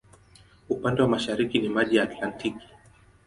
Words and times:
Upande 0.69 1.01
wa 1.01 1.07
mashariki 1.07 1.59
maji 1.69 1.95
ya 1.95 2.03
Atlantiki. 2.03 2.65